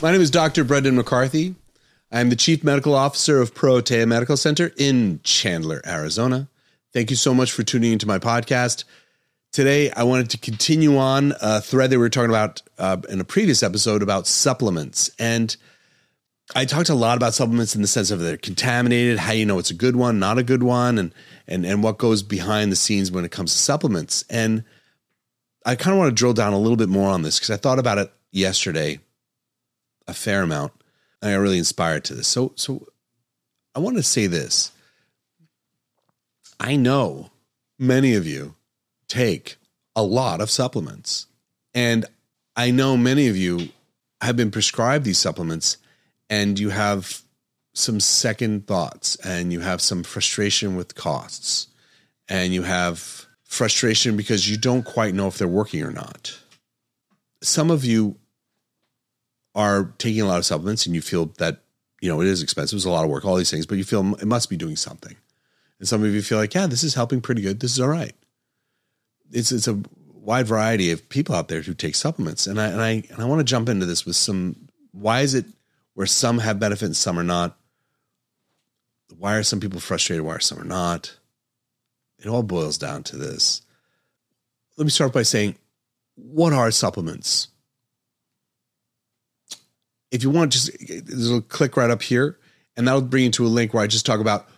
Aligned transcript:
My 0.00 0.12
name 0.12 0.20
is 0.20 0.30
Dr. 0.30 0.62
Brendan 0.62 0.94
McCarthy. 0.94 1.56
I'm 2.12 2.30
the 2.30 2.36
Chief 2.36 2.62
Medical 2.62 2.94
Officer 2.94 3.40
of 3.40 3.52
Protea 3.52 4.06
Medical 4.06 4.36
Center 4.36 4.70
in 4.76 5.18
Chandler, 5.24 5.82
Arizona. 5.84 6.48
Thank 6.92 7.10
you 7.10 7.16
so 7.16 7.34
much 7.34 7.50
for 7.50 7.64
tuning 7.64 7.92
into 7.92 8.06
my 8.06 8.20
podcast. 8.20 8.84
Today, 9.50 9.90
I 9.90 10.04
wanted 10.04 10.30
to 10.30 10.38
continue 10.38 10.98
on 10.98 11.34
a 11.42 11.60
thread 11.60 11.90
that 11.90 11.96
we 11.96 12.02
were 12.02 12.10
talking 12.10 12.30
about 12.30 12.62
uh, 12.78 12.98
in 13.08 13.20
a 13.20 13.24
previous 13.24 13.64
episode 13.64 14.04
about 14.04 14.28
supplements. 14.28 15.10
And 15.18 15.56
I 16.54 16.64
talked 16.64 16.90
a 16.90 16.94
lot 16.94 17.16
about 17.16 17.34
supplements 17.34 17.74
in 17.74 17.82
the 17.82 17.88
sense 17.88 18.12
of 18.12 18.20
they're 18.20 18.36
contaminated, 18.36 19.18
how 19.18 19.32
you 19.32 19.46
know 19.46 19.58
it's 19.58 19.72
a 19.72 19.74
good 19.74 19.96
one, 19.96 20.20
not 20.20 20.38
a 20.38 20.44
good 20.44 20.62
one, 20.62 20.98
and 20.98 21.12
and 21.48 21.66
and 21.66 21.82
what 21.82 21.98
goes 21.98 22.22
behind 22.22 22.70
the 22.70 22.76
scenes 22.76 23.10
when 23.10 23.24
it 23.24 23.32
comes 23.32 23.52
to 23.52 23.58
supplements. 23.58 24.24
And 24.30 24.62
I 25.66 25.74
kind 25.74 25.92
of 25.92 25.98
want 25.98 26.10
to 26.10 26.14
drill 26.14 26.34
down 26.34 26.52
a 26.52 26.58
little 26.58 26.76
bit 26.76 26.88
more 26.88 27.10
on 27.10 27.22
this 27.22 27.40
because 27.40 27.50
I 27.50 27.56
thought 27.56 27.80
about 27.80 27.98
it 27.98 28.12
yesterday 28.30 29.00
a 30.08 30.14
fair 30.14 30.42
amount. 30.42 30.72
I 31.22 31.32
got 31.32 31.38
really 31.38 31.58
inspired 31.58 32.04
to 32.06 32.14
this. 32.14 32.26
So 32.26 32.52
so 32.56 32.86
I 33.74 33.80
want 33.80 33.96
to 33.96 34.02
say 34.02 34.26
this. 34.26 34.72
I 36.58 36.74
know 36.74 37.30
many 37.78 38.14
of 38.14 38.26
you 38.26 38.56
take 39.06 39.56
a 39.94 40.02
lot 40.02 40.40
of 40.40 40.50
supplements. 40.50 41.26
And 41.74 42.06
I 42.56 42.70
know 42.70 42.96
many 42.96 43.28
of 43.28 43.36
you 43.36 43.68
have 44.20 44.36
been 44.36 44.50
prescribed 44.50 45.04
these 45.04 45.18
supplements 45.18 45.76
and 46.28 46.58
you 46.58 46.70
have 46.70 47.22
some 47.74 48.00
second 48.00 48.66
thoughts 48.66 49.16
and 49.24 49.52
you 49.52 49.60
have 49.60 49.80
some 49.80 50.02
frustration 50.02 50.76
with 50.76 50.94
costs 50.94 51.68
and 52.28 52.52
you 52.52 52.62
have 52.62 53.26
frustration 53.44 54.16
because 54.16 54.50
you 54.50 54.56
don't 54.56 54.84
quite 54.84 55.14
know 55.14 55.28
if 55.28 55.38
they're 55.38 55.48
working 55.48 55.82
or 55.82 55.92
not. 55.92 56.38
Some 57.42 57.70
of 57.70 57.84
you 57.84 58.16
are 59.58 59.92
taking 59.98 60.22
a 60.22 60.24
lot 60.24 60.38
of 60.38 60.46
supplements 60.46 60.86
and 60.86 60.94
you 60.94 61.02
feel 61.02 61.26
that, 61.38 61.58
you 62.00 62.08
know, 62.08 62.20
it 62.20 62.28
is 62.28 62.42
expensive, 62.42 62.76
it's 62.76 62.86
a 62.86 62.90
lot 62.90 63.04
of 63.04 63.10
work, 63.10 63.24
all 63.24 63.34
these 63.34 63.50
things, 63.50 63.66
but 63.66 63.76
you 63.76 63.82
feel 63.82 64.14
it 64.14 64.24
must 64.24 64.48
be 64.48 64.56
doing 64.56 64.76
something. 64.76 65.16
And 65.80 65.88
some 65.88 66.04
of 66.04 66.14
you 66.14 66.22
feel 66.22 66.38
like, 66.38 66.54
yeah, 66.54 66.68
this 66.68 66.84
is 66.84 66.94
helping 66.94 67.20
pretty 67.20 67.42
good. 67.42 67.58
This 67.58 67.72
is 67.72 67.80
all 67.80 67.88
right. 67.88 68.14
It's 69.32 69.50
it's 69.50 69.66
a 69.66 69.82
wide 70.14 70.46
variety 70.46 70.92
of 70.92 71.08
people 71.08 71.34
out 71.34 71.48
there 71.48 71.60
who 71.60 71.74
take 71.74 71.96
supplements. 71.96 72.46
And 72.46 72.60
I 72.60 72.68
and 72.68 72.80
I 72.80 72.90
and 73.10 73.20
I 73.20 73.24
want 73.24 73.40
to 73.40 73.44
jump 73.44 73.68
into 73.68 73.84
this 73.84 74.06
with 74.06 74.14
some 74.14 74.68
why 74.92 75.22
is 75.22 75.34
it 75.34 75.44
where 75.94 76.06
some 76.06 76.38
have 76.38 76.60
benefit 76.60 76.86
and 76.86 76.96
some 76.96 77.18
are 77.18 77.24
not? 77.24 77.58
Why 79.18 79.34
are 79.34 79.42
some 79.42 79.58
people 79.58 79.80
frustrated? 79.80 80.24
Why 80.24 80.36
are 80.36 80.40
some 80.40 80.60
are 80.60 80.64
not? 80.64 81.18
It 82.20 82.28
all 82.28 82.44
boils 82.44 82.78
down 82.78 83.02
to 83.04 83.16
this. 83.16 83.62
Let 84.76 84.84
me 84.84 84.90
start 84.90 85.12
by 85.12 85.24
saying, 85.24 85.56
what 86.14 86.52
are 86.52 86.70
supplements? 86.70 87.48
If 90.10 90.22
you 90.22 90.30
want, 90.30 90.52
just 90.52 90.70
there's 90.88 91.30
a 91.30 91.40
click 91.42 91.76
right 91.76 91.90
up 91.90 92.02
here, 92.02 92.38
and 92.76 92.86
that'll 92.86 93.02
bring 93.02 93.24
you 93.24 93.30
to 93.32 93.46
a 93.46 93.48
link 93.48 93.74
where 93.74 93.82
I 93.82 93.86
just 93.86 94.06
talk 94.06 94.20
about 94.20 94.48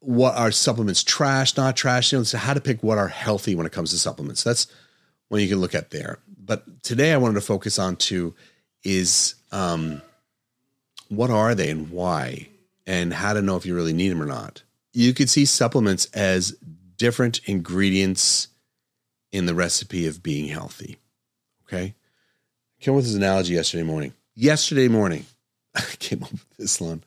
what 0.00 0.36
are 0.36 0.50
supplements 0.50 1.02
trash, 1.02 1.56
not 1.56 1.76
trash, 1.76 2.12
you 2.12 2.18
know, 2.18 2.24
so 2.24 2.38
how 2.38 2.54
to 2.54 2.60
pick 2.60 2.82
what 2.82 2.98
are 2.98 3.08
healthy 3.08 3.54
when 3.54 3.66
it 3.66 3.72
comes 3.72 3.90
to 3.90 3.98
supplements. 3.98 4.42
That's 4.42 4.66
one 5.28 5.40
you 5.40 5.48
can 5.48 5.60
look 5.60 5.74
at 5.74 5.90
there. 5.90 6.18
But 6.38 6.82
today 6.82 7.12
I 7.12 7.16
wanted 7.18 7.34
to 7.34 7.40
focus 7.40 7.78
on 7.78 7.96
two 7.96 8.34
is 8.84 9.34
um, 9.52 10.00
what 11.08 11.30
are 11.30 11.54
they 11.54 11.70
and 11.70 11.90
why, 11.90 12.48
and 12.86 13.12
how 13.12 13.32
to 13.32 13.42
know 13.42 13.56
if 13.56 13.66
you 13.66 13.74
really 13.74 13.92
need 13.92 14.08
them 14.08 14.22
or 14.22 14.26
not. 14.26 14.62
You 14.92 15.12
could 15.12 15.28
see 15.28 15.44
supplements 15.44 16.06
as 16.14 16.56
different 16.96 17.40
ingredients 17.46 18.48
in 19.30 19.46
the 19.46 19.54
recipe 19.54 20.06
of 20.06 20.22
being 20.22 20.48
healthy. 20.48 20.96
Okay. 21.66 21.94
I 22.80 22.84
came 22.84 22.94
with 22.94 23.04
this 23.04 23.14
analogy 23.14 23.54
yesterday 23.54 23.82
morning. 23.82 24.14
Yesterday 24.40 24.86
morning, 24.86 25.26
I 25.74 25.82
came 25.98 26.22
up 26.22 26.30
with 26.30 26.56
this 26.56 26.80
one. 26.80 27.02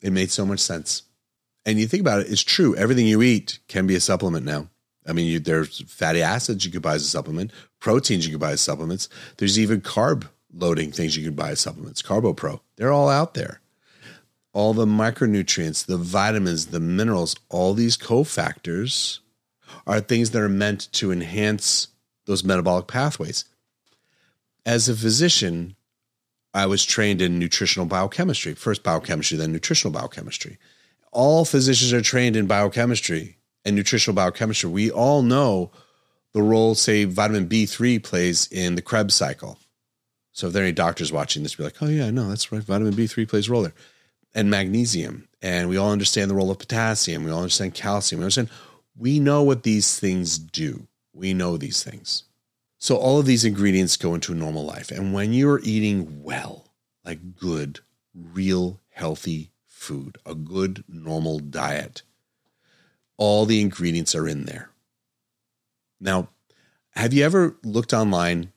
It 0.00 0.12
made 0.12 0.30
so 0.30 0.46
much 0.46 0.60
sense 0.60 1.02
and 1.66 1.78
you 1.78 1.86
think 1.86 2.00
about 2.00 2.20
it, 2.20 2.30
it's 2.30 2.42
true. 2.42 2.76
Everything 2.76 3.06
you 3.06 3.22
eat 3.22 3.58
can 3.68 3.86
be 3.86 3.94
a 3.94 4.00
supplement 4.00 4.44
now. 4.44 4.68
I 5.06 5.12
mean, 5.12 5.26
you, 5.26 5.38
there's 5.38 5.82
fatty 5.90 6.22
acids 6.22 6.64
you 6.64 6.70
could 6.70 6.82
buy 6.82 6.94
as 6.94 7.02
a 7.02 7.08
supplement, 7.08 7.50
proteins 7.80 8.26
you 8.26 8.32
could 8.32 8.40
buy 8.40 8.52
as 8.52 8.60
supplements. 8.60 9.08
There's 9.36 9.58
even 9.58 9.80
carb 9.80 10.28
loading 10.52 10.92
things 10.92 11.16
you 11.16 11.24
could 11.24 11.36
buy 11.36 11.50
as 11.50 11.60
supplements, 11.60 12.02
CarboPro. 12.02 12.60
They're 12.76 12.92
all 12.92 13.08
out 13.08 13.34
there. 13.34 13.60
All 14.52 14.72
the 14.72 14.86
micronutrients, 14.86 15.84
the 15.84 15.98
vitamins, 15.98 16.66
the 16.66 16.80
minerals, 16.80 17.34
all 17.50 17.74
these 17.74 17.96
cofactors 17.96 19.18
are 19.86 20.00
things 20.00 20.30
that 20.30 20.42
are 20.42 20.48
meant 20.48 20.92
to 20.92 21.10
enhance 21.10 21.88
those 22.26 22.44
metabolic 22.44 22.86
pathways. 22.86 23.44
As 24.64 24.88
a 24.88 24.94
physician, 24.94 25.76
I 26.54 26.66
was 26.66 26.84
trained 26.84 27.20
in 27.20 27.38
nutritional 27.38 27.86
biochemistry, 27.86 28.54
first 28.54 28.82
biochemistry, 28.82 29.36
then 29.36 29.52
nutritional 29.52 29.92
biochemistry 29.92 30.58
all 31.14 31.44
physicians 31.44 31.92
are 31.92 32.02
trained 32.02 32.36
in 32.36 32.46
biochemistry 32.46 33.38
and 33.64 33.74
nutritional 33.74 34.14
biochemistry. 34.14 34.68
We 34.68 34.90
all 34.90 35.22
know 35.22 35.70
the 36.32 36.42
role, 36.42 36.74
say, 36.74 37.04
vitamin 37.04 37.48
B3 37.48 38.02
plays 38.02 38.48
in 38.48 38.74
the 38.74 38.82
Krebs 38.82 39.14
cycle. 39.14 39.58
So 40.32 40.48
if 40.48 40.52
there 40.52 40.62
are 40.62 40.66
any 40.66 40.72
doctors 40.72 41.12
watching 41.12 41.44
this, 41.44 41.54
be 41.54 41.62
like, 41.62 41.80
oh, 41.80 41.86
yeah, 41.86 42.10
no, 42.10 42.28
that's 42.28 42.50
right. 42.50 42.62
Vitamin 42.62 42.92
B3 42.92 43.28
plays 43.28 43.48
a 43.48 43.52
role 43.52 43.62
there. 43.62 43.74
And 44.34 44.50
magnesium. 44.50 45.28
And 45.40 45.68
we 45.68 45.76
all 45.76 45.92
understand 45.92 46.28
the 46.28 46.34
role 46.34 46.50
of 46.50 46.58
potassium. 46.58 47.22
We 47.22 47.30
all 47.30 47.38
understand 47.38 47.74
calcium. 47.74 48.18
We 48.18 48.24
understand. 48.24 48.50
We 48.96 49.20
know 49.20 49.44
what 49.44 49.62
these 49.62 49.98
things 49.98 50.36
do. 50.38 50.88
We 51.12 51.32
know 51.32 51.56
these 51.56 51.84
things. 51.84 52.24
So 52.84 52.98
all 52.98 53.18
of 53.18 53.24
these 53.24 53.46
ingredients 53.46 53.96
go 53.96 54.14
into 54.14 54.32
a 54.32 54.34
normal 54.34 54.66
life. 54.66 54.90
And 54.90 55.14
when 55.14 55.32
you're 55.32 55.58
eating 55.62 56.22
well, 56.22 56.66
like 57.02 57.34
good, 57.34 57.80
real, 58.14 58.78
healthy 58.90 59.52
food, 59.66 60.18
a 60.26 60.34
good, 60.34 60.84
normal 60.86 61.38
diet. 61.38 62.02
All 63.16 63.46
the 63.46 63.62
ingredients 63.62 64.14
are 64.14 64.28
in 64.28 64.44
there. 64.44 64.68
Now, 65.98 66.28
have 66.90 67.14
you 67.14 67.24
ever 67.24 67.56
looked 67.64 67.94
online, 67.94 68.52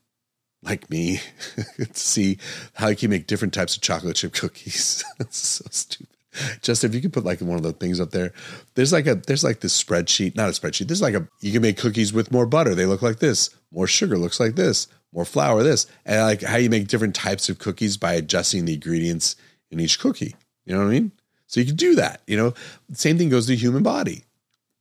like 0.61 0.89
me, 0.89 1.21
to 1.77 1.87
see 1.93 2.37
how 2.73 2.89
you 2.89 2.97
can 2.97 3.09
make 3.09 3.27
different 3.27 3.53
types 3.53 3.77
of 3.77 3.81
chocolate 3.81 4.17
chip 4.17 4.33
cookies? 4.33 5.05
That's 5.17 5.37
so 5.37 5.63
stupid. 5.71 6.16
Just 6.61 6.83
if 6.83 6.93
you 6.93 7.01
could 7.01 7.13
put 7.13 7.25
like 7.25 7.41
one 7.41 7.57
of 7.57 7.63
the 7.63 7.73
things 7.73 7.99
up 7.99 8.11
there, 8.11 8.33
there's 8.75 8.93
like 8.93 9.07
a 9.07 9.15
there's 9.15 9.43
like 9.43 9.61
this 9.61 9.81
spreadsheet, 9.81 10.35
not 10.35 10.49
a 10.49 10.51
spreadsheet. 10.51 10.87
There's 10.87 11.01
like 11.01 11.15
a 11.15 11.27
you 11.41 11.51
can 11.51 11.61
make 11.61 11.77
cookies 11.77 12.13
with 12.13 12.31
more 12.31 12.45
butter. 12.45 12.75
They 12.75 12.85
look 12.85 13.01
like 13.01 13.19
this. 13.19 13.49
More 13.71 13.87
sugar 13.87 14.17
looks 14.17 14.39
like 14.39 14.55
this. 14.55 14.87
More 15.13 15.25
flour, 15.25 15.63
this, 15.63 15.87
and 16.05 16.21
like 16.21 16.41
how 16.41 16.57
you 16.57 16.69
make 16.69 16.87
different 16.87 17.15
types 17.15 17.49
of 17.49 17.59
cookies 17.59 17.97
by 17.97 18.13
adjusting 18.13 18.65
the 18.65 18.73
ingredients 18.73 19.35
in 19.71 19.79
each 19.79 19.99
cookie. 19.99 20.35
You 20.65 20.73
know 20.73 20.79
what 20.79 20.89
I 20.89 20.91
mean? 20.91 21.11
So 21.47 21.61
you 21.61 21.65
can 21.65 21.75
do 21.75 21.95
that. 21.95 22.21
You 22.27 22.37
know, 22.37 22.53
same 22.91 23.17
thing 23.17 23.29
goes 23.29 23.45
to 23.45 23.53
the 23.53 23.57
human 23.57 23.83
body. 23.83 24.25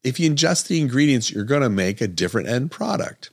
If 0.03 0.21
you 0.21 0.31
ingest 0.31 0.67
the 0.67 0.81
ingredients, 0.81 1.31
you're 1.31 1.45
going 1.45 1.63
to 1.63 1.71
make 1.71 2.01
a 2.01 2.09
different 2.09 2.49
end 2.49 2.71
product. 2.71 3.31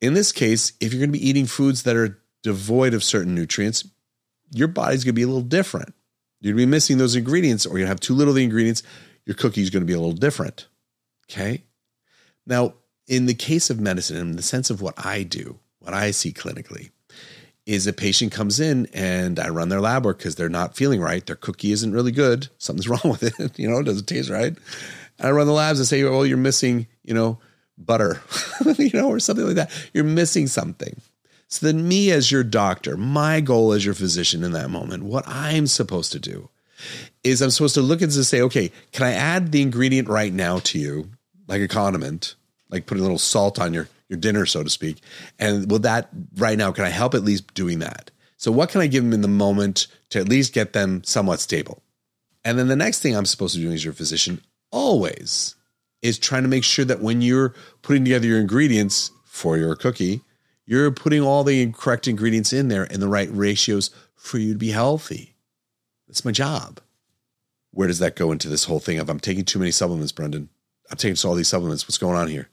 In 0.00 0.14
this 0.14 0.32
case, 0.32 0.72
if 0.80 0.92
you're 0.92 1.00
going 1.00 1.12
to 1.12 1.18
be 1.18 1.28
eating 1.28 1.46
foods 1.46 1.82
that 1.84 1.96
are 1.96 2.18
devoid 2.42 2.92
of 2.92 3.04
certain 3.04 3.34
nutrients, 3.34 3.88
your 4.50 4.68
body's 4.68 5.04
going 5.04 5.14
to 5.14 5.18
be 5.18 5.22
a 5.22 5.26
little 5.26 5.42
different. 5.42 5.94
To 6.42 6.54
be 6.54 6.66
missing 6.66 6.98
those 6.98 7.14
ingredients, 7.14 7.66
or 7.66 7.78
to 7.78 7.86
have 7.86 8.00
too 8.00 8.14
little 8.14 8.32
of 8.32 8.36
the 8.36 8.44
ingredients. 8.44 8.82
Your 9.24 9.36
cookie 9.36 9.62
is 9.62 9.70
going 9.70 9.82
to 9.82 9.86
be 9.86 9.92
a 9.92 10.00
little 10.00 10.16
different. 10.16 10.66
Okay. 11.30 11.62
Now, 12.46 12.74
in 13.06 13.26
the 13.26 13.34
case 13.34 13.70
of 13.70 13.80
medicine, 13.80 14.16
in 14.16 14.36
the 14.36 14.42
sense 14.42 14.70
of 14.70 14.82
what 14.82 14.94
I 14.96 15.22
do, 15.22 15.58
what 15.78 15.94
I 15.94 16.10
see 16.10 16.32
clinically, 16.32 16.90
is 17.66 17.86
a 17.86 17.92
patient 17.92 18.32
comes 18.32 18.58
in 18.58 18.86
and 18.92 19.38
I 19.38 19.48
run 19.48 19.68
their 19.68 19.80
lab 19.80 20.04
work 20.04 20.18
because 20.18 20.34
they're 20.34 20.48
not 20.48 20.76
feeling 20.76 21.00
right. 21.00 21.24
Their 21.24 21.36
cookie 21.36 21.72
isn't 21.72 21.92
really 21.92 22.12
good. 22.12 22.48
Something's 22.58 22.88
wrong 22.88 23.00
with 23.04 23.22
it. 23.22 23.58
You 23.58 23.70
know, 23.70 23.78
it 23.78 23.84
doesn't 23.84 24.06
taste 24.06 24.30
right. 24.30 24.56
And 25.18 25.28
I 25.28 25.30
run 25.30 25.46
the 25.46 25.52
labs 25.52 25.78
and 25.78 25.86
say, 25.86 26.02
well, 26.02 26.26
you're 26.26 26.36
missing, 26.36 26.86
you 27.04 27.14
know, 27.14 27.38
butter, 27.78 28.20
you 28.78 28.90
know, 28.92 29.08
or 29.08 29.20
something 29.20 29.46
like 29.46 29.56
that. 29.56 29.70
You're 29.92 30.04
missing 30.04 30.46
something. 30.46 31.00
So 31.52 31.66
then, 31.66 31.86
me 31.86 32.10
as 32.10 32.32
your 32.32 32.44
doctor, 32.44 32.96
my 32.96 33.42
goal 33.42 33.74
as 33.74 33.84
your 33.84 33.92
physician 33.92 34.42
in 34.42 34.52
that 34.52 34.70
moment, 34.70 35.02
what 35.02 35.28
I'm 35.28 35.66
supposed 35.66 36.10
to 36.12 36.18
do 36.18 36.48
is 37.22 37.42
I'm 37.42 37.50
supposed 37.50 37.74
to 37.74 37.82
look 37.82 38.00
and 38.00 38.10
say, 38.10 38.40
okay, 38.40 38.72
can 38.92 39.04
I 39.04 39.12
add 39.12 39.52
the 39.52 39.60
ingredient 39.60 40.08
right 40.08 40.32
now 40.32 40.60
to 40.60 40.78
you, 40.78 41.10
like 41.48 41.60
a 41.60 41.68
condiment, 41.68 42.36
like 42.70 42.86
put 42.86 42.96
a 42.96 43.02
little 43.02 43.18
salt 43.18 43.58
on 43.58 43.74
your 43.74 43.86
your 44.08 44.18
dinner, 44.18 44.46
so 44.46 44.62
to 44.62 44.70
speak. 44.70 45.02
And 45.38 45.70
will 45.70 45.80
that 45.80 46.08
right 46.38 46.56
now, 46.56 46.72
can 46.72 46.86
I 46.86 46.88
help 46.88 47.12
at 47.12 47.22
least 47.22 47.52
doing 47.52 47.80
that? 47.80 48.10
So 48.38 48.50
what 48.50 48.70
can 48.70 48.80
I 48.80 48.86
give 48.86 49.04
them 49.04 49.12
in 49.12 49.20
the 49.20 49.28
moment 49.28 49.88
to 50.08 50.20
at 50.20 50.30
least 50.30 50.54
get 50.54 50.72
them 50.72 51.04
somewhat 51.04 51.40
stable? 51.40 51.82
And 52.46 52.58
then 52.58 52.68
the 52.68 52.76
next 52.76 53.00
thing 53.00 53.14
I'm 53.14 53.26
supposed 53.26 53.56
to 53.56 53.60
do 53.60 53.70
as 53.72 53.84
your 53.84 53.92
physician 53.92 54.40
always 54.70 55.54
is 56.00 56.18
trying 56.18 56.44
to 56.44 56.48
make 56.48 56.64
sure 56.64 56.86
that 56.86 57.02
when 57.02 57.20
you're 57.20 57.54
putting 57.82 58.04
together 58.04 58.26
your 58.26 58.40
ingredients 58.40 59.10
for 59.26 59.58
your 59.58 59.76
cookie, 59.76 60.22
you're 60.64 60.90
putting 60.90 61.22
all 61.22 61.44
the 61.44 61.72
correct 61.72 62.06
ingredients 62.08 62.52
in 62.52 62.68
there 62.68 62.84
in 62.84 63.00
the 63.00 63.08
right 63.08 63.28
ratios 63.32 63.90
for 64.14 64.38
you 64.38 64.52
to 64.52 64.58
be 64.58 64.70
healthy. 64.70 65.34
That's 66.06 66.24
my 66.24 66.32
job. 66.32 66.80
Where 67.70 67.88
does 67.88 67.98
that 68.00 68.16
go 68.16 68.32
into 68.32 68.48
this 68.48 68.64
whole 68.64 68.80
thing 68.80 68.98
of 68.98 69.08
I'm 69.08 69.20
taking 69.20 69.44
too 69.44 69.58
many 69.58 69.70
supplements, 69.70 70.12
Brendan? 70.12 70.48
I'm 70.90 70.96
taking 70.96 71.16
all 71.28 71.34
these 71.34 71.48
supplements. 71.48 71.86
What's 71.86 71.98
going 71.98 72.16
on 72.16 72.28
here? 72.28 72.48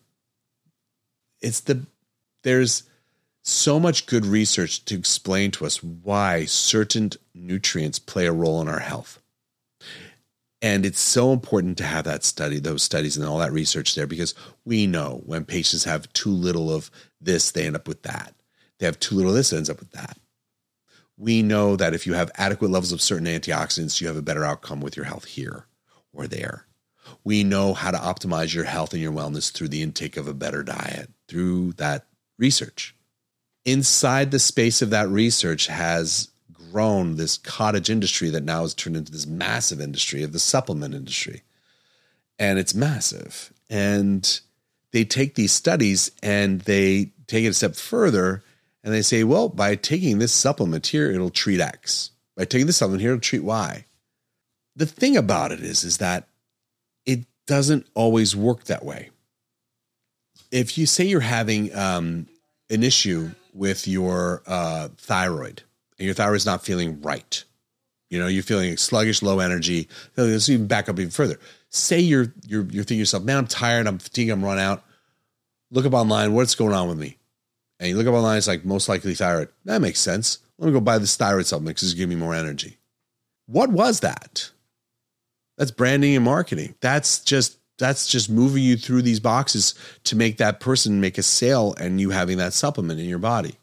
it's 1.42 1.62
the 1.62 1.86
there's 2.44 2.84
so 3.42 3.80
much 3.80 4.06
good 4.06 4.26
research 4.26 4.84
to 4.86 4.96
explain 4.96 5.52
to 5.52 5.66
us 5.66 5.82
why 5.82 6.46
certain 6.46 7.12
nutrients 7.34 8.00
play 8.00 8.26
a 8.26 8.32
role 8.32 8.62
in 8.62 8.68
our 8.68 8.80
health. 8.80 9.19
And 10.62 10.86
it's 10.86 11.00
so 11.00 11.32
important 11.32 11.78
to 11.78 11.86
have 11.86 12.04
that 12.06 12.24
study, 12.24 12.60
those 12.60 12.84
studies, 12.84 13.16
and 13.16 13.26
all 13.26 13.38
that 13.38 13.54
research 13.54 13.96
there 13.96 14.08
because 14.08 14.36
we 14.66 14.88
know 14.88 15.22
when 15.26 15.46
patients 15.46 15.86
have 15.86 16.12
too 16.12 16.32
little 16.32 16.74
of 16.74 16.92
this, 17.22 17.52
they 17.52 17.66
end 17.66 17.78
up 17.78 17.88
with 17.88 18.04
that. 18.04 18.36
They 18.80 18.86
have 18.86 19.00
too 19.00 19.16
little 19.16 19.32
of 19.32 19.38
this, 19.38 19.54
ends 19.54 19.70
up 19.70 19.80
with 19.80 19.92
that. 19.92 20.18
We 21.18 21.42
know 21.42 21.76
that 21.76 21.94
if 21.94 22.08
you 22.08 22.14
have 22.14 22.32
adequate 22.36 22.72
levels 22.72 22.92
of 22.92 23.02
certain 23.02 23.28
antioxidants, 23.28 24.00
you 24.00 24.08
have 24.08 24.18
a 24.18 24.22
better 24.22 24.46
outcome 24.46 24.82
with 24.82 24.96
your 24.96 25.06
health 25.06 25.26
here 25.26 25.66
or 26.14 26.28
there. 26.28 26.66
We 27.24 27.44
know 27.44 27.74
how 27.74 27.92
to 27.92 27.98
optimize 27.98 28.54
your 28.54 28.66
health 28.66 28.94
and 28.94 29.02
your 29.02 29.12
wellness 29.12 29.52
through 29.52 29.70
the 29.70 29.82
intake 29.82 30.18
of 30.18 30.28
a 30.28 30.34
better 30.34 30.64
diet, 30.64 31.10
through 31.28 31.74
that 31.74 32.08
research. 32.38 32.96
Inside 33.66 34.32
the 34.32 34.40
space 34.40 34.82
of 34.82 34.92
that 34.92 35.10
research 35.10 35.68
has 35.68 36.29
grown 36.72 37.16
this 37.16 37.38
cottage 37.38 37.90
industry 37.90 38.30
that 38.30 38.44
now 38.44 38.62
has 38.62 38.74
turned 38.74 38.98
into 38.98 39.12
this 39.12 39.26
massive 39.26 39.82
industry 39.82 40.24
of 40.24 40.34
the 40.34 40.40
supplement 40.40 40.94
industry. 40.94 41.44
And 42.38 42.58
it's 42.58 42.74
massive. 42.74 43.54
And 43.70 44.40
they 44.92 45.04
take 45.06 45.36
these 45.36 45.52
studies 45.52 46.12
and 46.24 46.62
they 46.62 47.12
take 47.28 47.46
it 47.46 47.50
a 47.50 47.54
step 47.54 47.76
further 47.76 48.44
and 48.84 48.94
they 48.94 49.02
say, 49.02 49.24
well, 49.24 49.50
by 49.50 49.76
taking 49.76 50.20
this 50.20 50.32
supplement 50.32 50.88
here, 50.88 51.12
it'll 51.12 51.30
treat 51.30 51.60
X. 51.60 52.12
By 52.36 52.46
taking 52.46 52.66
this 52.66 52.78
supplement 52.78 53.02
here, 53.02 53.12
it'll 53.12 53.22
treat 53.22 53.44
Y. 53.44 53.86
The 54.76 54.86
thing 54.86 55.18
about 55.18 55.52
it 55.52 55.60
is, 55.60 55.84
is 55.84 55.98
that 55.98 56.28
it 57.06 57.26
doesn't 57.46 57.88
always 57.94 58.36
work 58.36 58.66
that 58.66 58.86
way. 58.86 59.10
If 60.52 60.78
you 60.78 60.86
say 60.86 61.04
you're 61.06 61.20
having 61.20 61.76
um, 61.76 62.28
an 62.70 62.84
issue 62.84 63.32
with 63.54 63.88
your 63.88 64.42
uh, 64.48 64.88
thyroid, 64.98 65.64
and 66.00 66.06
your 66.06 66.16
thyroid's 66.16 66.46
not 66.46 66.64
feeling 66.64 67.02
right. 67.02 67.44
You 68.10 68.20
know, 68.20 68.28
you're 68.28 68.42
feeling 68.42 68.76
sluggish, 68.78 69.22
low 69.22 69.40
energy. 69.40 69.88
Let's 70.16 70.50
even 70.50 70.66
back 70.66 70.90
up 70.90 70.98
even 71.00 71.12
further. 71.12 71.40
Say 71.70 72.00
you're 72.00 72.34
you're 72.48 72.64
you're 72.64 72.84
thinking 72.84 73.00
yourself, 73.00 73.24
man, 73.24 73.38
I'm 73.38 73.48
tired, 73.48 73.86
I'm 73.86 74.00
fatigued, 74.00 74.32
I'm 74.32 74.44
run 74.44 74.58
out. 74.58 74.84
Look 75.70 75.86
up 75.86 75.94
online, 75.94 76.34
what's 76.34 76.56
going 76.56 76.74
on 76.74 76.88
with 76.88 76.98
me? 76.98 77.18
And 77.80 77.90
you 77.90 77.96
look 77.96 78.08
up 78.08 78.16
online, 78.16 78.40
it's 78.40 78.48
like 78.48 78.66
most 78.66 78.90
likely 78.90 79.14
thyroid. 79.14 79.50
That 79.66 79.82
makes 79.82 80.00
sense. 80.00 80.40
Let 80.58 80.68
me 80.68 80.74
go 80.74 80.82
buy 80.82 80.98
this 80.98 81.16
thyroid 81.16 81.46
supplement 81.46 81.78
because 81.78 81.90
it's 81.90 81.98
giving 81.98 82.18
me 82.18 82.24
more 82.24 82.34
energy. 82.34 82.78
What 83.46 83.70
was 83.70 84.00
that? 84.00 84.50
That's 85.58 85.72
branding 85.72 86.16
and 86.16 86.26
marketing. 86.26 86.76
That's 86.82 87.20
just 87.20 87.58
that's 87.78 88.08
just 88.08 88.30
moving 88.30 88.64
you 88.64 88.76
through 88.76 89.04
these 89.04 89.20
boxes 89.20 89.74
to 90.06 90.16
make 90.16 90.38
that 90.38 90.60
person 90.60 91.00
make 91.00 91.18
a 91.18 91.24
sale 91.24 91.76
and 91.78 92.02
you 92.02 92.10
having 92.10 92.38
that 92.38 92.54
supplement 92.54 93.00
in 93.00 93.08
your 93.08 93.20
body. 93.20 93.58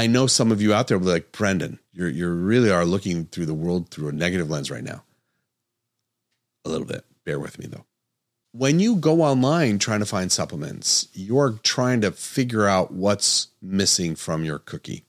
I 0.00 0.06
know 0.06 0.26
some 0.26 0.50
of 0.50 0.62
you 0.62 0.72
out 0.72 0.88
there 0.88 0.96
will 0.98 1.08
be 1.08 1.12
like, 1.12 1.30
Brendan, 1.30 1.78
you're 1.92 2.08
you 2.08 2.26
really 2.30 2.70
are 2.70 2.86
looking 2.86 3.26
through 3.26 3.44
the 3.44 3.52
world 3.52 3.90
through 3.90 4.08
a 4.08 4.12
negative 4.12 4.48
lens 4.48 4.70
right 4.70 4.82
now. 4.82 5.04
A 6.64 6.70
little 6.70 6.86
bit. 6.86 7.04
Bear 7.26 7.38
with 7.38 7.58
me 7.58 7.66
though. 7.66 7.84
When 8.52 8.80
you 8.80 8.96
go 8.96 9.20
online 9.20 9.78
trying 9.78 10.00
to 10.00 10.06
find 10.06 10.32
supplements, 10.32 11.06
you're 11.12 11.60
trying 11.62 12.00
to 12.00 12.12
figure 12.12 12.66
out 12.66 12.90
what's 12.90 13.48
missing 13.60 14.14
from 14.14 14.42
your 14.42 14.58
cookie 14.58 15.04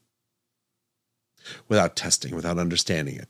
without 1.69 1.95
testing, 1.95 2.35
without 2.35 2.59
understanding 2.59 3.15
it. 3.15 3.29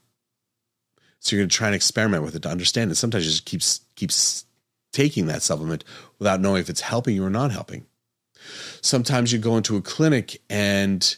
So 1.20 1.36
you're 1.36 1.42
going 1.42 1.50
to 1.50 1.56
try 1.56 1.68
and 1.68 1.76
experiment 1.76 2.24
with 2.24 2.34
it 2.34 2.42
to 2.42 2.48
understand 2.48 2.90
it. 2.90 2.96
Sometimes 2.96 3.24
you 3.24 3.30
just 3.30 3.44
keeps 3.44 3.82
keeps 3.94 4.46
taking 4.92 5.26
that 5.26 5.42
supplement 5.42 5.84
without 6.18 6.40
knowing 6.40 6.60
if 6.60 6.68
it's 6.68 6.80
helping 6.80 7.14
you 7.14 7.24
or 7.24 7.30
not 7.30 7.52
helping. 7.52 7.86
Sometimes 8.80 9.32
you 9.32 9.38
go 9.38 9.56
into 9.56 9.76
a 9.76 9.80
clinic 9.80 10.42
and 10.50 11.16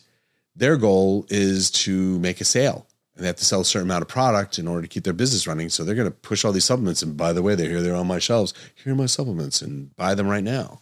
their 0.56 0.76
goal 0.76 1.26
is 1.28 1.70
to 1.70 2.18
make 2.20 2.40
a 2.40 2.44
sale 2.44 2.86
and 3.16 3.22
they 3.22 3.28
have 3.28 3.36
to 3.36 3.44
sell 3.44 3.60
a 3.60 3.64
certain 3.64 3.88
amount 3.88 4.02
of 4.02 4.08
product 4.08 4.58
in 4.58 4.66
order 4.66 4.82
to 4.82 4.88
keep 4.88 5.04
their 5.04 5.12
business 5.12 5.46
running. 5.46 5.68
So 5.68 5.84
they're 5.84 5.94
going 5.94 6.10
to 6.10 6.16
push 6.16 6.44
all 6.44 6.52
these 6.52 6.64
supplements. 6.64 7.02
And 7.02 7.16
by 7.16 7.32
the 7.32 7.42
way, 7.42 7.54
they're 7.54 7.68
here, 7.68 7.80
they're 7.80 7.94
on 7.94 8.06
my 8.06 8.18
shelves. 8.18 8.54
Here 8.74 8.92
are 8.92 8.96
my 8.96 9.06
supplements 9.06 9.62
and 9.62 9.94
buy 9.96 10.14
them 10.14 10.28
right 10.28 10.42
now. 10.42 10.80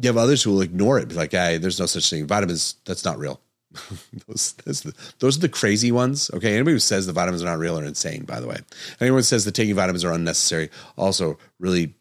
You 0.00 0.08
have 0.08 0.16
others 0.16 0.42
who 0.42 0.52
will 0.52 0.62
ignore 0.62 0.98
it, 0.98 1.08
be 1.08 1.14
like, 1.14 1.32
hey, 1.32 1.58
there's 1.58 1.80
no 1.80 1.86
such 1.86 2.08
thing. 2.08 2.26
Vitamins, 2.26 2.76
that's 2.84 3.04
not 3.04 3.18
real. 3.18 3.40
those, 4.26 4.52
the, 4.64 4.94
those 5.18 5.36
are 5.36 5.40
the 5.40 5.48
crazy 5.48 5.92
ones. 5.92 6.30
Okay. 6.32 6.54
Anybody 6.54 6.72
who 6.72 6.78
says 6.78 7.06
the 7.06 7.12
vitamins 7.12 7.42
are 7.42 7.46
not 7.46 7.58
real 7.58 7.78
are 7.78 7.84
insane, 7.84 8.24
by 8.24 8.40
the 8.40 8.46
way. 8.46 8.58
Anyone 9.00 9.18
who 9.18 9.22
says 9.22 9.44
that 9.44 9.52
taking 9.52 9.74
vitamins 9.74 10.04
are 10.04 10.12
unnecessary 10.12 10.70
also 10.96 11.38
really 11.58 11.94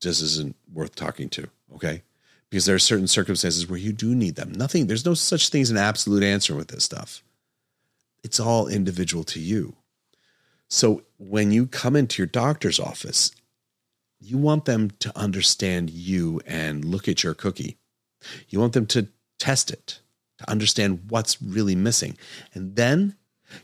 just 0.00 0.22
isn't 0.22 0.56
worth 0.72 0.94
talking 0.94 1.28
to. 1.30 1.48
Okay 1.74 2.02
because 2.50 2.66
there 2.66 2.74
are 2.74 2.80
certain 2.80 3.06
circumstances 3.06 3.68
where 3.68 3.78
you 3.78 3.92
do 3.92 4.14
need 4.14 4.34
them. 4.34 4.52
Nothing, 4.52 4.86
there's 4.86 5.06
no 5.06 5.14
such 5.14 5.48
thing 5.48 5.62
as 5.62 5.70
an 5.70 5.76
absolute 5.76 6.22
answer 6.22 6.54
with 6.54 6.68
this 6.68 6.84
stuff. 6.84 7.22
It's 8.22 8.40
all 8.40 8.66
individual 8.66 9.24
to 9.24 9.40
you. 9.40 9.76
So 10.68 11.02
when 11.18 11.52
you 11.52 11.66
come 11.66 11.96
into 11.96 12.20
your 12.20 12.26
doctor's 12.26 12.78
office, 12.78 13.32
you 14.20 14.36
want 14.36 14.66
them 14.66 14.90
to 15.00 15.16
understand 15.16 15.90
you 15.90 16.40
and 16.46 16.84
look 16.84 17.08
at 17.08 17.22
your 17.22 17.34
cookie. 17.34 17.78
You 18.48 18.60
want 18.60 18.74
them 18.74 18.86
to 18.86 19.08
test 19.38 19.70
it, 19.70 20.00
to 20.38 20.50
understand 20.50 21.04
what's 21.08 21.40
really 21.40 21.74
missing. 21.74 22.16
And 22.52 22.76
then 22.76 23.16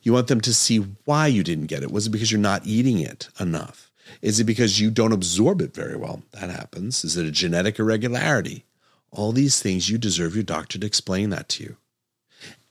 you 0.02 0.12
want 0.12 0.28
them 0.28 0.40
to 0.42 0.54
see 0.54 0.78
why 1.04 1.26
you 1.26 1.42
didn't 1.42 1.66
get 1.66 1.82
it. 1.82 1.90
Was 1.90 2.06
it 2.06 2.10
because 2.10 2.32
you're 2.32 2.40
not 2.40 2.66
eating 2.66 2.98
it 2.98 3.28
enough? 3.38 3.90
Is 4.22 4.40
it 4.40 4.44
because 4.44 4.80
you 4.80 4.90
don't 4.90 5.12
absorb 5.12 5.60
it 5.60 5.74
very 5.74 5.96
well? 5.96 6.22
That 6.32 6.50
happens. 6.50 7.04
Is 7.04 7.16
it 7.16 7.26
a 7.26 7.30
genetic 7.30 7.78
irregularity? 7.78 8.64
All 9.10 9.32
these 9.32 9.60
things, 9.60 9.88
you 9.88 9.98
deserve 9.98 10.34
your 10.34 10.44
doctor 10.44 10.78
to 10.78 10.86
explain 10.86 11.30
that 11.30 11.48
to 11.50 11.64
you. 11.64 11.76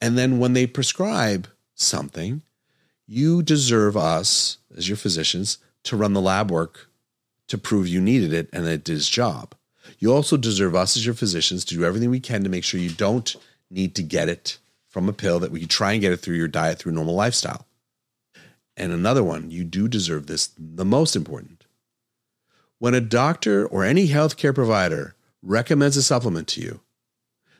And 0.01 0.17
then 0.17 0.39
when 0.39 0.53
they 0.53 0.67
prescribe 0.67 1.47
something, 1.73 2.41
you 3.07 3.41
deserve 3.41 3.95
us, 3.95 4.57
as 4.75 4.87
your 4.87 4.97
physicians, 4.97 5.57
to 5.83 5.95
run 5.95 6.13
the 6.13 6.21
lab 6.21 6.51
work 6.51 6.89
to 7.47 7.57
prove 7.57 7.87
you 7.87 8.01
needed 8.01 8.33
it 8.33 8.49
and 8.51 8.65
it 8.65 8.83
did 8.83 8.97
its 8.97 9.09
job. 9.09 9.53
You 9.99 10.13
also 10.13 10.35
deserve 10.37 10.75
us, 10.75 10.97
as 10.97 11.05
your 11.05 11.15
physicians, 11.15 11.63
to 11.65 11.75
do 11.75 11.85
everything 11.85 12.09
we 12.09 12.19
can 12.19 12.43
to 12.43 12.49
make 12.49 12.63
sure 12.63 12.79
you 12.79 12.89
don't 12.89 13.35
need 13.69 13.95
to 13.95 14.03
get 14.03 14.29
it 14.29 14.57
from 14.87 15.07
a 15.09 15.13
pill, 15.13 15.39
that 15.39 15.51
we 15.51 15.65
try 15.65 15.91
and 15.91 16.01
get 16.01 16.13
it 16.13 16.17
through 16.17 16.37
your 16.37 16.47
diet, 16.47 16.79
through 16.79 16.93
normal 16.93 17.15
lifestyle. 17.15 17.65
And 18.77 18.91
another 18.91 19.23
one, 19.23 19.51
you 19.51 19.63
do 19.63 19.87
deserve 19.87 20.27
this, 20.27 20.49
the 20.57 20.85
most 20.85 21.15
important. 21.15 21.65
When 22.79 22.93
a 22.93 23.01
doctor 23.01 23.65
or 23.67 23.83
any 23.83 24.07
healthcare 24.07 24.55
provider 24.55 25.15
recommends 25.45 25.95
a 25.95 26.03
supplement 26.03 26.47
to 26.49 26.61
you, 26.61 26.81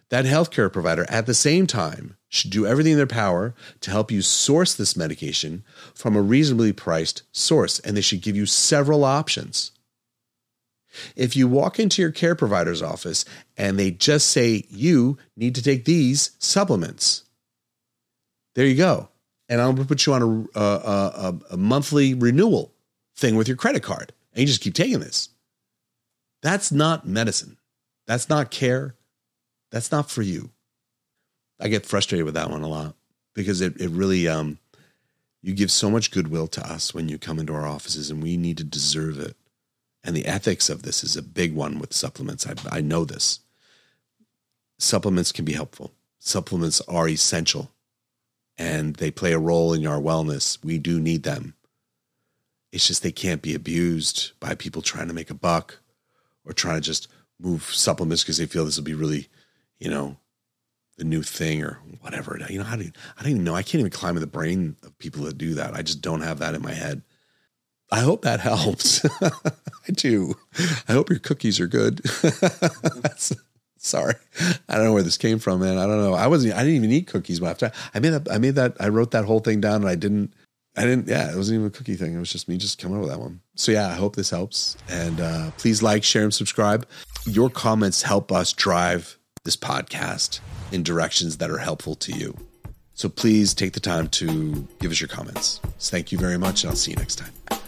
that 0.10 0.25
healthcare 0.25 0.72
provider 0.72 1.06
at 1.10 1.25
the 1.25 1.34
same 1.34 1.65
time 1.68 2.18
should 2.30 2.51
do 2.51 2.65
everything 2.65 2.94
in 2.94 2.98
their 2.98 3.08
power 3.08 3.56
to 3.82 3.92
help 3.92 4.12
you 4.12 4.22
source 4.22 4.74
this 4.74 4.98
medication 4.98 5.63
from 5.94 6.15
a 6.15 6.22
reasonably 6.22 6.74
priced 6.74 7.24
source, 7.32 7.80
and 7.80 7.96
they 7.96 8.01
should 8.01 8.22
give 8.22 8.36
you 8.36 8.46
several 8.46 9.04
options. 9.04 9.72
If 11.15 11.36
you 11.36 11.48
walk 11.48 11.80
into 11.80 12.01
your 12.01 12.12
care 12.12 12.36
provider's 12.36 12.82
office 12.82 13.25
and 13.58 13.77
they 13.77 13.92
just 13.92 14.27
say, 14.27 14.65
you 14.70 15.18
need 15.36 15.56
to 15.56 15.63
take 15.63 15.86
these 15.86 16.32
supplements, 16.39 17.24
there 18.54 18.65
you 18.65 18.75
go. 18.75 19.10
And 19.50 19.62
I'm 19.62 19.75
going 19.75 19.86
to 19.86 19.88
put 19.88 20.06
you 20.06 20.13
on 20.13 20.48
a, 20.56 20.60
a, 20.60 20.63
a, 20.63 21.39
a 21.51 21.58
monthly 21.58 22.13
renewal 22.13 22.74
thing 23.15 23.36
with 23.36 23.48
your 23.48 23.58
credit 23.58 23.84
card, 23.84 24.13
and 24.34 24.42
you 24.42 24.48
just 24.48 24.62
keep 24.62 24.74
taking 24.74 25.00
this. 25.00 25.30
That's 26.42 26.72
not 26.72 27.08
medicine. 27.08 27.58
That's 28.08 28.30
not 28.30 28.52
care. 28.52 28.96
That's 29.72 29.92
not 29.92 30.10
for 30.10 30.22
you. 30.22 30.52
I 31.60 31.68
get 31.68 31.86
frustrated 31.86 32.26
with 32.26 32.36
that 32.36 32.50
one 32.50 32.62
a 32.62 32.68
lot 32.68 32.96
because 33.34 33.62
it, 33.62 33.80
it 33.80 33.90
really, 33.90 34.28
um, 34.28 34.60
you 35.42 35.54
give 35.54 35.72
so 35.72 35.90
much 35.90 36.12
goodwill 36.12 36.48
to 36.48 36.68
us 36.68 36.94
when 36.94 37.10
you 37.10 37.18
come 37.18 37.40
into 37.40 37.54
our 37.54 37.66
offices 37.66 38.10
and 38.10 38.22
we 38.22 38.38
need 38.38 38.58
to 38.58 38.64
deserve 38.64 39.20
it. 39.20 39.36
And 40.04 40.16
the 40.16 40.26
ethics 40.26 40.70
of 40.70 40.84
this 40.84 41.04
is 41.04 41.16
a 41.16 41.22
big 41.22 41.56
one 41.56 41.80
with 41.80 41.94
supplements. 41.94 42.46
I, 42.46 42.54
I 42.70 42.82
know 42.82 43.06
this. 43.06 43.40
Supplements 44.78 45.32
can 45.32 45.46
be 45.46 45.54
helpful. 45.54 45.94
Supplements 46.20 46.82
are 46.82 47.08
essential 47.08 47.72
and 48.58 48.96
they 48.96 49.12
play 49.12 49.34
a 49.34 49.40
role 49.40 49.74
in 49.74 49.86
our 49.86 50.00
wellness. 50.00 50.64
We 50.64 50.78
do 50.78 51.00
need 51.00 51.24
them. 51.24 51.56
It's 52.72 52.88
just 52.88 53.04
they 53.04 53.12
can't 53.12 53.42
be 53.42 53.56
abused 53.56 54.32
by 54.40 54.56
people 54.56 54.82
trying 54.82 55.08
to 55.08 55.14
make 55.14 55.30
a 55.30 55.36
buck 55.36 55.80
or 56.46 56.54
trying 56.54 56.76
to 56.76 56.82
just 56.82 57.08
move 57.39 57.63
supplements 57.63 58.24
because 58.24 58.38
they 58.38 58.46
feel 58.46 58.65
this 58.65 58.77
will 58.77 58.84
be 58.84 58.94
really, 58.94 59.27
you 59.80 59.89
know, 59.89 60.18
the 60.98 61.04
new 61.04 61.22
thing 61.22 61.63
or 61.63 61.80
whatever. 62.01 62.39
You 62.50 62.60
know, 62.60 62.63
how 62.63 62.75
do 62.75 62.84
you, 62.84 62.92
I 63.18 63.24
don't 63.24 63.32
even 63.32 63.44
know. 63.44 63.56
I 63.56 63.63
can't 63.63 63.80
even 63.80 63.92
climb 63.92 64.15
in 64.15 64.22
the 64.22 64.27
brain 64.27 64.75
of 64.84 64.98
people 64.98 65.24
that 65.25 65.38
do 65.38 65.56
that. 65.56 65.74
I 65.74 65.82
just 65.82 66.01
don't 66.01 66.22
have 66.22 66.39
that 66.39 66.56
in 66.56 66.62
my 66.62 66.74
head. 66.74 67.01
I 67.92 68.00
hope 68.00 68.24
that 68.24 68.39
helps. 68.39 69.06
I 69.22 69.92
do. 69.92 70.36
I 70.88 70.94
hope 70.94 71.10
your 71.10 71.20
cookies 71.20 71.60
are 71.60 71.68
good. 71.68 72.01
Sorry, 73.77 74.15
I 74.68 74.75
don't 74.75 74.86
know 74.86 74.94
where 74.94 75.04
this 75.04 75.18
came 75.18 75.38
from, 75.38 75.60
man. 75.60 75.77
I 75.77 75.86
don't 75.86 76.01
know. 76.01 76.15
I 76.15 76.25
wasn't. 76.25 76.56
I 76.56 76.60
didn't 76.63 76.77
even 76.77 76.92
eat 76.92 77.06
cookies 77.06 77.42
after 77.44 77.72
I 77.94 78.00
made 78.00 78.10
that. 78.10 78.32
I 78.32 78.39
made 78.39 78.56
that. 78.56 78.75
I 78.80 78.89
wrote 78.89 79.12
that 79.12 79.25
whole 79.25 79.39
thing 79.39 79.62
down, 79.62 79.82
and 79.82 79.88
I 79.88 79.94
didn't. 79.94 80.34
I 80.77 80.84
didn't, 80.84 81.08
yeah, 81.08 81.32
it 81.32 81.36
wasn't 81.38 81.55
even 81.55 81.67
a 81.67 81.72
cookie 81.72 81.96
thing. 81.96 82.13
It 82.13 82.20
was 82.20 82.32
just 82.32 82.50
me 82.50 82.58
just 82.58 82.79
coming 82.79 82.98
up 82.98 83.03
with 83.03 83.12
that 83.12 83.20
one. 83.20 83.39
So, 83.55 83.72
yeah, 83.72 83.88
I 83.88 83.94
hope 83.94 84.15
this 84.15 84.29
helps. 84.29 84.75
And 84.89 85.22
uh, 85.22 85.51
please 85.58 85.82
like, 85.82 86.03
share, 86.03 86.24
and 86.24 86.34
subscribe. 86.34 86.86
Your 87.25 87.50
comments 87.50 88.01
help 88.01 88.32
us 88.32 88.51
drive 88.51 89.17
this 89.44 89.55
podcast 89.55 90.39
in 90.72 90.84
directions 90.84 91.38
that 91.38 91.50
are 91.50 91.60
helpful 91.60 91.96
to 91.96 92.12
you. 92.12 92.36
So 92.94 93.10
please 93.10 93.53
take 93.53 93.74
the 93.74 93.79
time 93.79 94.08
to 94.10 94.67
give 94.79 94.91
us 94.91 95.01
your 95.01 95.10
comments. 95.10 95.60
Thank 95.79 96.12
you 96.12 96.17
very 96.17 96.38
much, 96.38 96.63
and 96.63 96.72
I'll 96.72 96.77
see 96.77 96.91
you 96.91 96.98
next 96.98 97.15
time. 97.17 97.62